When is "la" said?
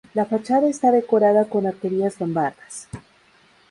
0.15-0.25